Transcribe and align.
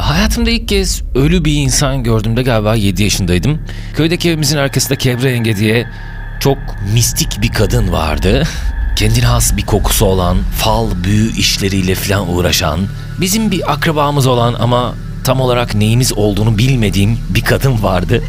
hayatımda 0.00 0.50
ilk 0.50 0.68
kez 0.68 1.02
ölü 1.14 1.44
bir 1.44 1.52
insan 1.52 2.02
gördüğümde 2.02 2.42
galiba 2.42 2.74
7 2.74 3.02
yaşındaydım. 3.02 3.58
Köydeki 3.96 4.28
evimizin 4.28 4.58
arkasında 4.58 4.98
Kebre 4.98 5.30
Yenge 5.30 5.56
diye 5.56 5.86
çok 6.40 6.58
mistik 6.94 7.42
bir 7.42 7.52
kadın 7.52 7.92
vardı. 7.92 8.42
Kendine 8.96 9.24
has 9.24 9.56
bir 9.56 9.66
kokusu 9.66 10.06
olan, 10.06 10.36
fal, 10.58 10.90
büyü 11.04 11.36
işleriyle 11.36 11.94
falan 11.94 12.34
uğraşan, 12.34 12.80
bizim 13.20 13.50
bir 13.50 13.72
akrabamız 13.72 14.26
olan 14.26 14.54
ama 14.54 14.94
tam 15.24 15.40
olarak 15.40 15.74
neyimiz 15.74 16.12
olduğunu 16.12 16.58
bilmediğim 16.58 17.18
bir 17.30 17.44
kadın 17.44 17.82
vardı. 17.82 18.22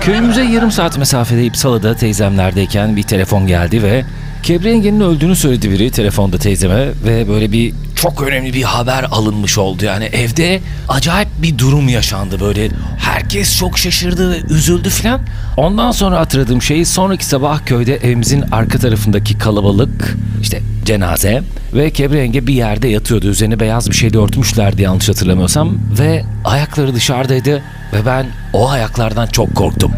Köyümüze 0.00 0.44
yarım 0.44 0.70
saat 0.70 0.98
mesafede 0.98 1.44
İpsala'da 1.44 1.94
teyzemlerdeyken 1.94 2.96
bir 2.96 3.02
telefon 3.02 3.46
geldi 3.46 3.82
ve 3.82 4.04
Kebre 4.42 4.70
yengenin 4.70 5.00
öldüğünü 5.00 5.36
söyledi 5.36 5.70
biri 5.70 5.90
telefonda 5.90 6.38
teyzeme 6.38 6.88
ve 7.04 7.28
böyle 7.28 7.52
bir 7.52 7.72
çok 8.02 8.22
önemli 8.22 8.54
bir 8.54 8.62
haber 8.62 9.04
alınmış 9.04 9.58
oldu. 9.58 9.84
Yani 9.84 10.04
evde 10.04 10.60
acayip 10.88 11.28
bir 11.42 11.58
durum 11.58 11.88
yaşandı 11.88 12.40
böyle. 12.40 12.68
Herkes 12.98 13.58
çok 13.58 13.78
şaşırdı 13.78 14.30
ve 14.30 14.40
üzüldü 14.54 14.90
falan. 14.90 15.20
Ondan 15.56 15.92
sonra 15.92 16.20
hatırladığım 16.20 16.62
şey 16.62 16.84
sonraki 16.84 17.26
sabah 17.26 17.66
köyde 17.66 17.96
evimizin 17.96 18.44
arka 18.52 18.78
tarafındaki 18.78 19.38
kalabalık 19.38 20.16
işte 20.42 20.62
cenaze 20.84 21.42
ve 21.74 21.90
Kebre 21.90 22.18
yenge 22.18 22.46
bir 22.46 22.54
yerde 22.54 22.88
yatıyordu. 22.88 23.26
Üzerine 23.26 23.60
beyaz 23.60 23.90
bir 23.90 23.94
şeyle 23.94 24.18
örtmüşlerdi 24.18 24.82
yanlış 24.82 25.08
hatırlamıyorsam 25.08 25.78
ve 25.98 26.24
ayakları 26.44 26.94
dışarıdaydı 26.94 27.62
ve 27.92 28.06
ben 28.06 28.26
o 28.52 28.68
ayaklardan 28.68 29.26
çok 29.26 29.54
korktum. 29.54 29.92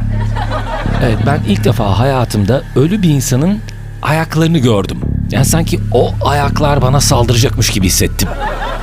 Evet 1.04 1.18
ben 1.26 1.40
ilk 1.48 1.64
defa 1.64 1.98
hayatımda 1.98 2.62
ölü 2.76 3.02
bir 3.02 3.10
insanın 3.10 3.58
ayaklarını 4.02 4.58
gördüm. 4.58 5.11
Yani 5.32 5.44
sanki 5.44 5.80
o 5.92 6.14
ayaklar 6.24 6.82
bana 6.82 7.00
saldıracakmış 7.00 7.70
gibi 7.70 7.86
hissettim. 7.86 8.28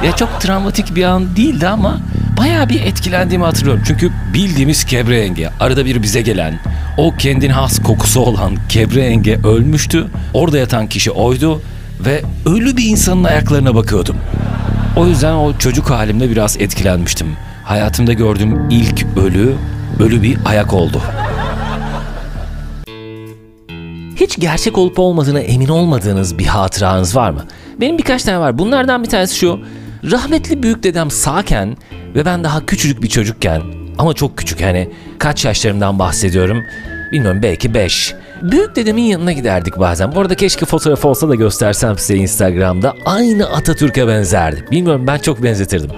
Ya 0.05 0.15
çok 0.15 0.41
travmatik 0.41 0.95
bir 0.95 1.03
an 1.03 1.35
değildi 1.35 1.67
ama 1.67 1.99
bayağı 2.37 2.69
bir 2.69 2.81
etkilendiğimi 2.81 3.45
hatırlıyorum. 3.45 3.83
Çünkü 3.87 4.11
bildiğimiz 4.33 4.85
kebre 4.85 5.19
yenge, 5.19 5.49
arada 5.59 5.85
bir 5.85 6.01
bize 6.01 6.21
gelen, 6.21 6.59
o 6.97 7.15
kendine 7.15 7.53
has 7.53 7.79
kokusu 7.79 8.19
olan 8.19 8.57
kebre 8.69 9.03
yenge 9.03 9.39
ölmüştü. 9.43 10.07
Orada 10.33 10.57
yatan 10.57 10.87
kişi 10.87 11.11
oydu 11.11 11.61
ve 12.05 12.21
ölü 12.45 12.77
bir 12.77 12.85
insanın 12.85 13.23
ayaklarına 13.23 13.75
bakıyordum. 13.75 14.15
O 14.95 15.07
yüzden 15.07 15.33
o 15.33 15.57
çocuk 15.57 15.89
halimde 15.89 16.29
biraz 16.29 16.57
etkilenmiştim. 16.57 17.27
Hayatımda 17.63 18.13
gördüğüm 18.13 18.69
ilk 18.69 19.05
ölü, 19.17 19.53
ölü 19.99 20.21
bir 20.21 20.37
ayak 20.45 20.73
oldu. 20.73 21.01
Hiç 24.19 24.39
gerçek 24.39 24.77
olup 24.77 24.99
olmadığına 24.99 25.39
emin 25.39 25.67
olmadığınız 25.67 26.37
bir 26.37 26.45
hatıranız 26.45 27.15
var 27.15 27.31
mı? 27.31 27.45
Benim 27.81 27.97
birkaç 27.97 28.23
tane 28.23 28.39
var. 28.39 28.57
Bunlardan 28.57 29.03
bir 29.03 29.09
tanesi 29.09 29.35
şu. 29.35 29.59
Rahmetli 30.11 30.63
büyük 30.63 30.83
dedem 30.83 31.11
sağken 31.11 31.77
ve 32.15 32.25
ben 32.25 32.43
daha 32.43 32.65
küçücük 32.65 33.03
bir 33.03 33.07
çocukken 33.07 33.61
ama 33.97 34.13
çok 34.13 34.37
küçük 34.37 34.61
yani 34.61 34.89
kaç 35.19 35.45
yaşlarımdan 35.45 35.99
bahsediyorum. 35.99 36.63
Bilmiyorum 37.11 37.39
belki 37.43 37.73
5. 37.73 38.15
Büyük 38.41 38.75
dedemin 38.75 39.03
yanına 39.03 39.31
giderdik 39.31 39.79
bazen. 39.79 40.15
Bu 40.15 40.19
arada 40.19 40.35
keşke 40.35 40.65
fotoğraf 40.65 41.05
olsa 41.05 41.29
da 41.29 41.35
göstersem 41.35 41.97
size 41.97 42.15
Instagram'da. 42.15 42.95
Aynı 43.05 43.45
Atatürk'e 43.49 44.07
benzerdi. 44.07 44.65
Bilmiyorum 44.71 45.07
ben 45.07 45.17
çok 45.17 45.43
benzetirdim. 45.43 45.89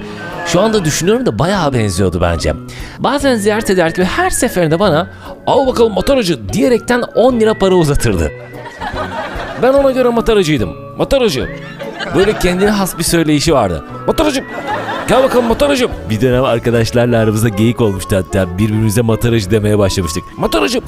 Şu 0.47 0.61
anda 0.61 0.85
düşünüyorum 0.85 1.25
da 1.25 1.39
bayağı 1.39 1.73
benziyordu 1.73 2.21
bence. 2.21 2.53
Bazen 2.99 3.35
ziyaret 3.35 3.69
ederdik 3.69 3.99
ve 3.99 4.05
her 4.05 4.29
seferinde 4.29 4.79
bana 4.79 5.07
al 5.47 5.67
bakalım 5.67 5.93
motoracı 5.93 6.49
diyerekten 6.53 7.01
10 7.15 7.39
lira 7.39 7.53
para 7.53 7.75
uzatırdı. 7.75 8.31
Ben 9.61 9.73
ona 9.73 9.91
göre 9.91 10.09
mataracıydım. 10.09 10.75
Mataracı. 10.97 11.49
Böyle 12.15 12.39
kendine 12.39 12.69
has 12.69 12.97
bir 12.97 13.03
söyleyişi 13.03 13.53
vardı. 13.53 13.85
Mataracım. 14.07 14.45
Gel 15.07 15.23
bakalım 15.23 15.45
mataracım. 15.45 15.91
Bir 16.09 16.21
dönem 16.21 16.43
arkadaşlarla 16.43 17.17
aramızda 17.19 17.49
geyik 17.49 17.81
olmuştu 17.81 18.15
hatta 18.15 18.57
birbirimize 18.57 19.01
mataracı 19.01 19.51
demeye 19.51 19.77
başlamıştık. 19.77 20.23
Mataracım. 20.37 20.83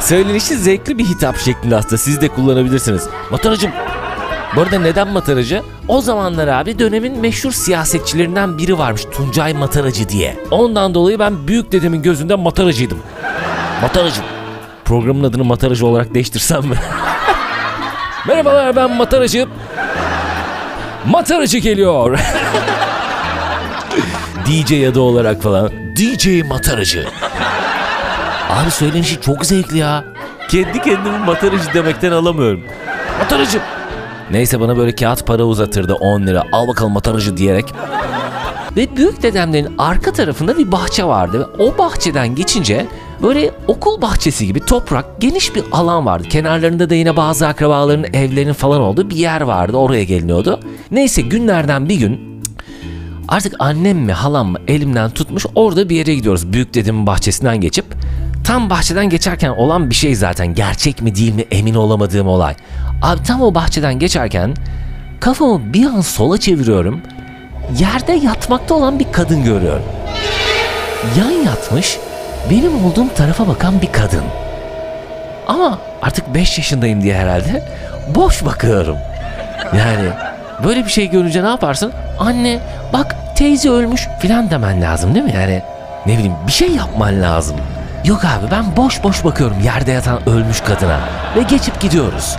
Söylenişi 0.00 0.56
zevkli 0.56 0.98
bir 0.98 1.04
hitap 1.04 1.36
şeklinde 1.38 1.76
aslında 1.76 1.98
siz 1.98 2.20
de 2.20 2.28
kullanabilirsiniz. 2.28 3.06
Mataracım. 3.30 3.70
Bu 4.56 4.60
arada 4.60 4.78
neden 4.78 5.08
mataracı? 5.08 5.62
O 5.88 6.00
zamanlar 6.00 6.48
abi 6.48 6.78
dönemin 6.78 7.18
meşhur 7.18 7.52
siyasetçilerinden 7.52 8.58
biri 8.58 8.78
varmış 8.78 9.02
Tuncay 9.12 9.54
Mataracı 9.54 10.08
diye. 10.08 10.36
Ondan 10.50 10.94
dolayı 10.94 11.18
ben 11.18 11.48
büyük 11.48 11.72
dedemin 11.72 12.02
gözünde 12.02 12.34
mataracıydım. 12.34 12.98
Mataracım. 13.82 14.24
Programın 14.84 15.24
adını 15.24 15.44
mataracı 15.44 15.86
olarak 15.86 16.14
değiştirsem 16.14 16.64
mi? 16.64 16.76
Merhabalar 18.28 18.76
ben 18.76 18.90
mataracı. 18.96 19.48
Mataracı 21.06 21.58
geliyor. 21.58 22.18
DJ 24.46 24.72
adı 24.72 25.00
olarak 25.00 25.42
falan. 25.42 25.70
DJ 25.96 26.42
Mataracı. 26.48 27.06
Abi 28.50 28.70
söylenişi 28.70 29.20
çok 29.20 29.46
zevkli 29.46 29.78
ya. 29.78 30.04
Kendi 30.48 30.82
kendimi 30.82 31.18
mataracı 31.18 31.74
demekten 31.74 32.12
alamıyorum. 32.12 32.60
Mataracı. 33.18 33.60
Neyse 34.32 34.60
bana 34.60 34.76
böyle 34.76 34.94
kağıt 34.94 35.26
para 35.26 35.44
uzatırdı 35.44 35.94
10 35.94 36.26
lira. 36.26 36.44
Al 36.52 36.68
bakalım 36.68 36.92
mataracı 36.92 37.36
diyerek. 37.36 37.64
Ve 38.76 38.96
büyük 38.96 39.22
dedemlerin 39.22 39.74
arka 39.78 40.12
tarafında 40.12 40.58
bir 40.58 40.72
bahçe 40.72 41.04
vardı. 41.04 41.50
O 41.58 41.78
bahçeden 41.78 42.34
geçince 42.34 42.86
böyle 43.22 43.50
okul 43.66 44.02
bahçesi 44.02 44.46
gibi 44.46 44.60
toprak 44.60 45.20
geniş 45.20 45.54
bir 45.54 45.64
alan 45.72 46.06
vardı. 46.06 46.28
Kenarlarında 46.28 46.90
da 46.90 46.94
yine 46.94 47.16
bazı 47.16 47.46
akrabaların 47.46 48.04
evlerinin 48.04 48.52
falan 48.52 48.80
olduğu 48.80 49.10
bir 49.10 49.16
yer 49.16 49.40
vardı. 49.40 49.76
Oraya 49.76 50.04
geliniyordu. 50.04 50.60
Neyse 50.90 51.22
günlerden 51.22 51.88
bir 51.88 51.96
gün 51.96 52.20
artık 53.28 53.54
annem 53.58 53.98
mi 53.98 54.12
halam 54.12 54.48
mı 54.48 54.58
elimden 54.68 55.10
tutmuş 55.10 55.46
orada 55.54 55.88
bir 55.88 55.96
yere 55.96 56.14
gidiyoruz. 56.14 56.52
Büyük 56.52 56.74
dedemin 56.74 57.06
bahçesinden 57.06 57.60
geçip 57.60 57.84
tam 58.50 58.70
bahçeden 58.70 59.08
geçerken 59.08 59.48
olan 59.48 59.90
bir 59.90 59.94
şey 59.94 60.14
zaten. 60.14 60.54
Gerçek 60.54 61.02
mi 61.02 61.14
değil 61.14 61.34
mi 61.34 61.44
emin 61.50 61.74
olamadığım 61.74 62.28
olay. 62.28 62.54
Abi 63.02 63.22
tam 63.22 63.42
o 63.42 63.54
bahçeden 63.54 63.98
geçerken 63.98 64.54
kafamı 65.20 65.72
bir 65.72 65.86
an 65.86 66.00
sola 66.00 66.38
çeviriyorum. 66.38 67.00
Yerde 67.78 68.12
yatmakta 68.12 68.74
olan 68.74 68.98
bir 68.98 69.12
kadın 69.12 69.44
görüyorum. 69.44 69.82
Yan 71.18 71.30
yatmış, 71.30 71.98
benim 72.50 72.84
olduğum 72.84 73.14
tarafa 73.14 73.48
bakan 73.48 73.82
bir 73.82 73.92
kadın. 73.92 74.24
Ama 75.48 75.78
artık 76.02 76.34
5 76.34 76.58
yaşındayım 76.58 77.02
diye 77.02 77.16
herhalde 77.16 77.62
boş 78.14 78.44
bakıyorum. 78.44 78.96
Yani 79.78 80.08
böyle 80.64 80.84
bir 80.84 80.90
şey 80.90 81.10
görünce 81.10 81.42
ne 81.42 81.48
yaparsın? 81.48 81.92
Anne 82.18 82.60
bak 82.92 83.16
teyze 83.36 83.70
ölmüş 83.70 84.08
filan 84.20 84.50
demen 84.50 84.82
lazım 84.82 85.14
değil 85.14 85.24
mi? 85.24 85.32
Yani 85.34 85.62
ne 86.06 86.12
bileyim 86.12 86.34
bir 86.46 86.52
şey 86.52 86.70
yapman 86.70 87.22
lazım. 87.22 87.56
Yok 88.04 88.24
abi 88.24 88.50
ben 88.50 88.76
boş 88.76 89.02
boş 89.02 89.24
bakıyorum 89.24 89.60
yerde 89.64 89.92
yatan 89.92 90.28
ölmüş 90.28 90.60
kadına 90.60 91.00
ve 91.36 91.42
geçip 91.42 91.80
gidiyoruz. 91.80 92.36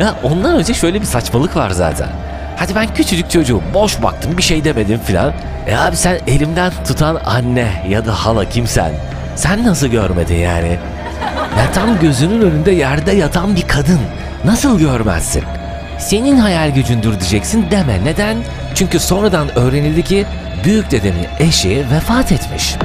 Ya 0.00 0.14
ondan 0.22 0.54
önce 0.54 0.74
şöyle 0.74 1.00
bir 1.00 1.06
saçmalık 1.06 1.56
var 1.56 1.70
zaten. 1.70 2.08
Hadi 2.56 2.74
ben 2.74 2.94
küçücük 2.94 3.30
çocuğum 3.30 3.62
boş 3.74 4.02
baktım 4.02 4.38
bir 4.38 4.42
şey 4.42 4.64
demedim 4.64 5.00
filan. 5.04 5.32
E 5.66 5.76
abi 5.76 5.96
sen 5.96 6.18
elimden 6.26 6.72
tutan 6.86 7.18
anne 7.26 7.68
ya 7.88 8.06
da 8.06 8.12
hala 8.12 8.48
kimsen? 8.48 8.92
Sen 9.36 9.64
nasıl 9.64 9.86
görmedin 9.86 10.34
yani? 10.36 10.78
Ya 11.58 11.72
tam 11.74 12.00
gözünün 12.00 12.42
önünde 12.42 12.70
yerde 12.70 13.12
yatan 13.12 13.56
bir 13.56 13.68
kadın. 13.68 14.00
Nasıl 14.44 14.78
görmezsin? 14.78 15.44
Senin 15.98 16.36
hayal 16.38 16.70
gücündür 16.70 17.20
diyeceksin 17.20 17.66
deme. 17.70 18.04
Neden? 18.04 18.36
Çünkü 18.74 18.98
sonradan 19.00 19.58
öğrenildi 19.58 20.02
ki 20.02 20.26
büyük 20.64 20.90
dedemin 20.90 21.26
eşi 21.38 21.86
vefat 21.92 22.32
etmiş. 22.32 22.76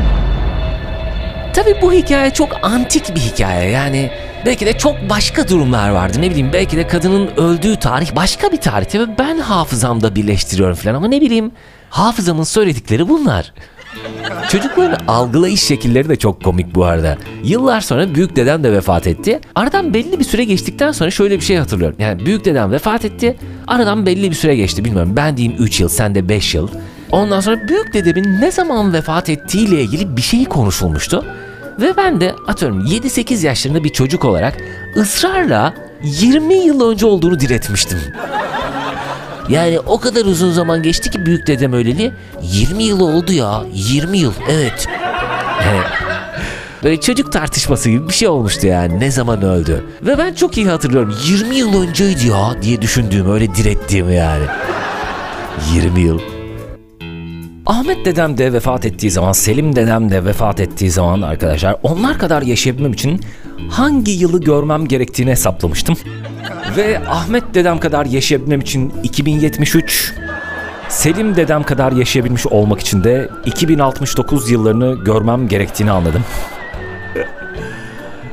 Tabi 1.59 1.81
bu 1.81 1.94
hikaye 1.94 2.31
çok 2.31 2.50
antik 2.62 3.16
bir 3.16 3.20
hikaye 3.20 3.70
yani 3.70 4.12
belki 4.46 4.66
de 4.66 4.78
çok 4.78 5.09
başka 5.09 5.47
durumlar 5.47 5.90
vardı 5.90 6.22
ne 6.22 6.30
bileyim 6.30 6.50
belki 6.53 6.78
de 6.78 6.88
kadının 6.88 7.28
öldüğü 7.38 7.75
tarih 7.75 8.16
başka 8.16 8.52
bir 8.52 8.58
tarihte 8.58 9.00
ve 9.00 9.18
ben 9.18 9.38
hafızamda 9.38 10.16
birleştiriyorum 10.16 10.75
falan 10.75 10.96
ama 10.96 11.08
ne 11.08 11.22
bileyim 11.22 11.52
hafızamın 11.90 12.44
söyledikleri 12.44 13.10
bunlar. 13.10 13.54
Çocukların 14.50 15.06
algılayış 15.07 15.63
şekilleri 15.63 16.10
de 16.10 16.16
çok 16.16 16.44
komik 16.44 16.75
bu 16.75 16.86
arada. 16.86 17.18
Yıllar 17.44 17.81
sonra 17.81 18.16
büyük 18.16 18.36
dedem 18.36 18.63
de 18.63 18.72
vefat 18.72 19.07
etti. 19.07 19.39
Aradan 19.56 19.94
belli 19.94 20.19
bir 20.19 20.25
süre 20.25 20.44
geçtikten 20.44 20.92
sonra 20.92 21.12
şöyle 21.12 21.36
bir 21.36 21.45
şey 21.45 21.57
hatırlıyorum. 21.57 21.98
Yani 22.00 22.25
büyük 22.25 22.45
dedem 22.45 22.72
vefat 22.72 23.06
etti. 23.06 23.38
Aradan 23.68 24.06
belli 24.06 24.30
bir 24.30 24.36
süre 24.36 24.56
geçti 24.56 24.86
bilmiyorum. 24.86 25.13
Ben 25.16 25.38
diyeyim 25.38 25.57
3 25.60 25.80
yıl, 25.80 25.89
sen 25.89 26.16
de 26.16 26.30
5 26.30 26.56
yıl. 26.56 26.69
Ondan 27.12 27.39
sonra 27.39 27.68
büyük 27.68 27.94
dedemin 27.94 28.42
ne 28.42 28.51
zaman 28.51 28.94
vefat 28.94 29.30
ettiğiyle 29.30 29.81
ilgili 29.81 30.18
bir 30.18 30.22
şey 30.22 30.45
konuşulmuştu. 30.45 31.25
Ve 31.81 31.98
ben 31.98 32.22
de 32.22 32.36
atıyorum 32.48 32.86
7-8 32.86 33.46
yaşlarında 33.46 33.84
bir 33.84 33.90
çocuk 33.90 34.26
olarak 34.26 34.58
ısrarla 34.96 35.74
20 36.04 36.54
yıl 36.54 36.92
önce 36.92 37.06
olduğunu 37.06 37.40
diretmiştim. 37.40 38.00
Yani 39.50 39.80
o 39.80 40.00
kadar 40.00 40.26
uzun 40.26 40.52
zaman 40.52 40.84
geçti 40.84 41.12
ki 41.12 41.26
büyük 41.26 41.48
dedem 41.48 41.74
öleli 41.74 42.12
20 42.42 42.84
yıl 42.84 43.00
oldu 43.00 43.31
ya 43.31 43.64
20 43.74 44.18
yıl 44.18 44.34
evet. 44.50 44.88
Böyle 46.84 47.02
çocuk 47.02 47.31
tartışması 47.31 47.90
gibi 47.90 48.08
bir 48.08 48.14
şey 48.14 48.28
olmuştu 48.28 48.68
yani 48.68 49.00
ne 49.00 49.12
zaman 49.12 49.42
öldü. 49.42 49.84
Ve 50.02 50.18
ben 50.18 50.34
çok 50.34 50.58
iyi 50.58 50.70
hatırlıyorum 50.70 51.18
20 51.26 51.56
yıl 51.56 51.81
önceydi 51.81 52.28
ya 52.28 52.56
diye 52.62 52.81
düşündüğüm 52.81 53.31
öyle 53.31 53.56
direttiğimi 53.56 54.16
yani. 54.16 54.46
20 55.74 56.02
yıl. 56.02 56.20
Ahmet 57.69 58.06
dedem 58.06 58.38
de 58.38 58.54
vefat 58.54 58.86
ettiği 58.86 59.12
zaman, 59.12 59.31
Selim 59.31 59.75
dedem 59.75 60.12
de 60.12 60.25
vefat 60.25 60.60
ettiği 60.60 60.92
zaman 60.92 61.21
arkadaşlar 61.21 61.75
onlar 61.83 62.19
kadar 62.19 62.42
yaşayabilmem 62.42 62.94
için 62.94 63.21
hangi 63.69 64.12
yılı 64.12 64.42
görmem 64.42 64.88
gerektiğini 64.88 65.31
hesaplamıştım. 65.31 65.98
Ve 66.77 67.00
Ahmet 67.07 67.54
dedem 67.54 67.80
kadar 67.80 68.06
yaşayabilmem 68.06 68.60
için 68.60 68.94
2073, 69.04 70.13
Selim 70.88 71.36
dedem 71.36 71.63
kadar 71.63 71.92
yaşayabilmiş 71.92 72.48
olmak 72.48 72.80
için 72.80 73.04
de 73.04 73.30
2069 73.45 74.51
yıllarını 74.51 75.04
görmem 75.04 75.48
gerektiğini 75.48 75.92
anladım. 75.92 76.24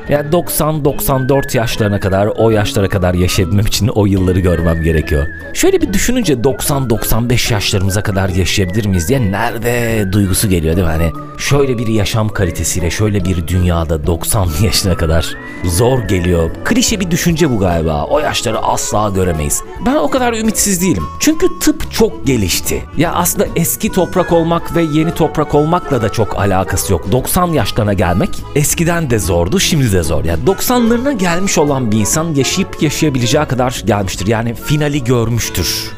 Yani 0.08 0.30
90-94 0.30 1.56
yaşlarına 1.56 2.00
kadar, 2.00 2.26
o 2.26 2.50
yaşlara 2.50 2.88
kadar 2.88 3.14
yaşayabilmem 3.14 3.66
için 3.66 3.88
o 3.88 4.06
yılları 4.06 4.40
görmem 4.40 4.82
gerekiyor. 4.82 5.26
Şöyle 5.54 5.80
bir 5.80 5.92
düşününce 5.92 6.34
90-95 6.34 7.52
yaşlarımıza 7.52 8.02
kadar 8.02 8.28
yaşayabilir 8.28 8.86
miyiz 8.86 9.08
diye 9.08 9.32
nerede 9.32 10.04
duygusu 10.12 10.48
geliyor 10.48 10.76
değil 10.76 10.86
mi? 10.86 10.92
Hani 10.92 11.12
şöyle 11.38 11.78
bir 11.78 11.86
yaşam 11.86 12.28
kalitesiyle, 12.28 12.90
şöyle 12.90 13.24
bir 13.24 13.48
dünyada 13.48 14.06
90 14.06 14.48
yaşına 14.62 14.96
kadar 14.96 15.34
zor 15.64 15.98
geliyor. 15.98 16.50
Klişe 16.64 17.00
bir 17.00 17.10
düşünce 17.10 17.50
bu 17.50 17.58
galiba. 17.58 18.04
O 18.04 18.18
yaşları 18.18 18.58
asla 18.58 19.10
göremeyiz. 19.14 19.62
Ben 19.86 19.94
o 19.94 20.10
kadar 20.10 20.32
ümitsiz 20.32 20.82
değilim. 20.82 21.04
Çünkü 21.20 21.46
tıp 21.60 21.92
çok 21.92 22.26
gelişti. 22.26 22.84
Ya 22.96 23.12
aslında 23.12 23.46
eski 23.56 23.92
toprak 23.92 24.32
olmak 24.32 24.76
ve 24.76 24.82
yeni 24.82 25.14
toprak 25.14 25.54
olmakla 25.54 26.02
da 26.02 26.08
çok 26.08 26.38
alakası 26.38 26.92
yok. 26.92 27.12
90 27.12 27.46
yaşlarına 27.46 27.92
gelmek 27.92 28.30
eskiden 28.54 29.10
de 29.10 29.18
zordu, 29.18 29.60
şimdi 29.60 29.92
de 29.92 29.95
zor. 30.02 30.24
Yani 30.24 30.44
90'larına 30.44 31.12
gelmiş 31.12 31.58
olan 31.58 31.92
bir 31.92 31.98
insan 31.98 32.34
yaşayıp 32.34 32.82
yaşayabileceği 32.82 33.44
kadar 33.44 33.82
gelmiştir. 33.86 34.26
Yani 34.26 34.54
finali 34.54 35.04
görmüştür. 35.04 35.90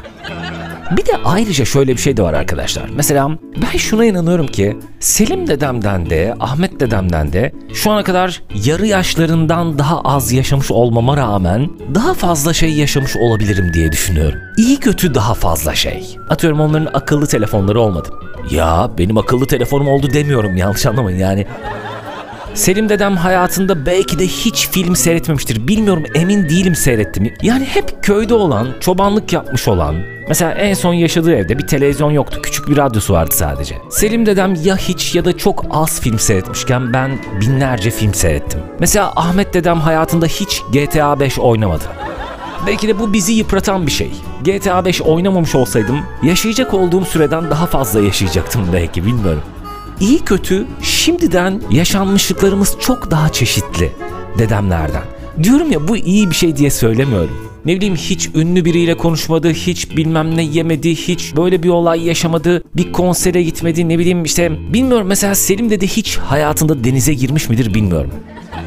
Bir 0.91 1.05
de 1.05 1.11
ayrıca 1.25 1.65
şöyle 1.65 1.91
bir 1.91 2.01
şey 2.01 2.17
de 2.17 2.21
var 2.21 2.33
arkadaşlar. 2.33 2.89
Mesela 2.95 3.29
ben 3.61 3.77
şuna 3.77 4.05
inanıyorum 4.05 4.47
ki 4.47 4.77
Selim 4.99 5.47
dedemden 5.47 6.09
de 6.09 6.35
Ahmet 6.39 6.79
dedemden 6.79 7.33
de 7.33 7.53
şu 7.73 7.91
ana 7.91 8.03
kadar 8.03 8.43
yarı 8.65 8.85
yaşlarından 8.85 9.79
daha 9.79 10.01
az 10.01 10.31
yaşamış 10.31 10.71
olmama 10.71 11.17
rağmen 11.17 11.69
daha 11.95 12.13
fazla 12.13 12.53
şey 12.53 12.73
yaşamış 12.73 13.15
olabilirim 13.17 13.73
diye 13.73 13.91
düşünüyorum. 13.91 14.39
İyi 14.57 14.79
kötü 14.79 15.13
daha 15.13 15.33
fazla 15.33 15.75
şey. 15.75 16.17
Atıyorum 16.29 16.59
onların 16.59 16.89
akıllı 16.93 17.27
telefonları 17.27 17.79
olmadı. 17.81 18.09
Ya 18.51 18.91
benim 18.97 19.17
akıllı 19.17 19.47
telefonum 19.47 19.87
oldu 19.87 20.07
demiyorum 20.13 20.57
yanlış 20.57 20.85
anlamayın 20.85 21.17
yani. 21.17 21.47
Selim 22.53 22.89
dedem 22.89 23.15
hayatında 23.17 23.85
belki 23.85 24.19
de 24.19 24.27
hiç 24.27 24.69
film 24.69 24.95
seyretmemiştir. 24.95 25.67
Bilmiyorum 25.67 26.03
emin 26.15 26.49
değilim 26.49 26.75
seyretti. 26.75 27.33
Yani 27.41 27.65
hep 27.65 28.03
köyde 28.03 28.33
olan, 28.33 28.67
çobanlık 28.79 29.33
yapmış 29.33 29.67
olan. 29.67 29.95
Mesela 30.27 30.51
en 30.51 30.73
son 30.73 30.93
yaşadığı 30.93 31.35
evde 31.35 31.57
bir 31.57 31.67
televizyon 31.67 32.11
yoktu. 32.11 32.39
Küçük 32.43 32.69
bir 32.69 32.77
radyosu 32.77 33.13
vardı 33.13 33.35
sadece. 33.35 33.77
Selim 33.89 34.25
dedem 34.25 34.55
ya 34.63 34.77
hiç 34.77 35.15
ya 35.15 35.25
da 35.25 35.37
çok 35.37 35.65
az 35.69 36.01
film 36.01 36.19
seyretmişken 36.19 36.93
ben 36.93 37.19
binlerce 37.41 37.91
film 37.91 38.13
seyrettim. 38.13 38.59
Mesela 38.79 39.13
Ahmet 39.15 39.53
dedem 39.53 39.79
hayatında 39.79 40.25
hiç 40.25 40.61
GTA 40.73 41.19
5 41.19 41.39
oynamadı. 41.39 41.83
Belki 42.67 42.87
de 42.87 42.99
bu 42.99 43.13
bizi 43.13 43.33
yıpratan 43.33 43.87
bir 43.87 43.91
şey. 43.91 44.11
GTA 44.43 44.85
5 44.85 45.01
oynamamış 45.01 45.55
olsaydım 45.55 45.99
yaşayacak 46.23 46.73
olduğum 46.73 47.05
süreden 47.05 47.49
daha 47.49 47.65
fazla 47.65 47.99
yaşayacaktım 48.01 48.61
belki 48.73 49.05
bilmiyorum. 49.05 49.41
İyi 49.99 50.19
kötü 50.19 50.67
şimdiden 50.81 51.61
yaşanmışlıklarımız 51.71 52.77
çok 52.79 53.11
daha 53.11 53.29
çeşitli 53.29 53.91
dedemlerden. 54.37 55.18
Diyorum 55.43 55.71
ya 55.71 55.87
bu 55.87 55.97
iyi 55.97 56.29
bir 56.29 56.35
şey 56.35 56.55
diye 56.55 56.69
söylemiyorum. 56.69 57.49
Ne 57.65 57.75
bileyim 57.75 57.95
hiç 57.95 58.29
ünlü 58.35 58.65
biriyle 58.65 58.97
konuşmadı, 58.97 59.49
hiç 59.49 59.97
bilmem 59.97 60.37
ne 60.37 60.43
yemedi, 60.43 60.95
hiç 60.95 61.35
böyle 61.35 61.63
bir 61.63 61.69
olay 61.69 62.05
yaşamadı, 62.07 62.63
bir 62.75 62.91
konsere 62.91 63.43
gitmedi, 63.43 63.89
ne 63.89 63.99
bileyim 63.99 64.23
işte 64.23 64.73
bilmiyorum 64.73 65.07
mesela 65.07 65.35
Selim 65.35 65.69
de 65.69 65.87
hiç 65.87 66.17
hayatında 66.17 66.83
denize 66.83 67.13
girmiş 67.13 67.49
midir 67.49 67.73
bilmiyorum. 67.73 68.11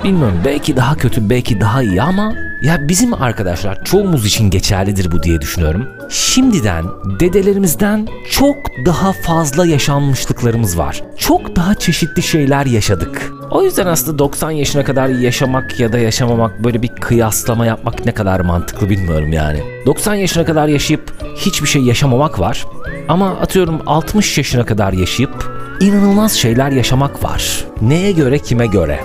Bilmiyorum 0.05 0.41
belki 0.45 0.77
daha 0.77 0.97
kötü 0.97 1.31
belki 1.31 1.61
daha 1.61 1.83
iyi 1.83 2.03
ama 2.03 2.35
ya 2.63 2.89
bizim 2.89 3.15
arkadaşlar 3.15 3.85
çoğumuz 3.85 4.27
için 4.27 4.51
geçerlidir 4.51 5.13
bu 5.13 5.23
diye 5.23 5.41
düşünüyorum. 5.41 5.89
Şimdiden 6.11 6.85
dedelerimizden 7.21 8.09
çok 8.31 8.57
daha 8.87 9.13
fazla 9.13 9.67
yaşanmışlıklarımız 9.67 10.79
var. 10.79 11.03
Çok 11.19 11.57
daha 11.57 11.75
çeşitli 11.75 12.23
şeyler 12.23 12.67
yaşadık. 12.67 13.32
O 13.53 13.63
yüzden 13.63 13.87
aslında 13.87 14.19
90 14.19 14.51
yaşına 14.51 14.85
kadar 14.85 15.09
yaşamak 15.09 15.81
ya 15.81 15.93
da 15.93 15.99
yaşamamak 15.99 16.65
böyle 16.65 16.83
bir 16.83 16.89
kıyaslama 16.89 17.67
yapmak 17.67 18.07
ne 18.07 18.13
kadar 18.13 18.41
mantıklı 18.41 18.91
bilmiyorum 18.91 19.33
yani. 19.33 19.61
90 19.87 20.15
yaşına 20.15 20.45
kadar 20.45 20.69
yaşayıp 20.69 21.13
hiçbir 21.37 21.69
şey 21.69 21.83
yaşamamak 21.83 22.41
var. 22.41 22.67
Ama 23.09 23.31
atıyorum 23.31 23.81
60 23.87 24.39
yaşına 24.39 24.67
kadar 24.67 24.93
yaşayıp 24.93 25.63
inanılmaz 25.81 26.33
şeyler 26.33 26.71
yaşamak 26.71 27.25
var. 27.25 27.65
Neye 27.83 28.13
göre 28.13 28.39
kime 28.39 28.67
göre? 28.67 29.01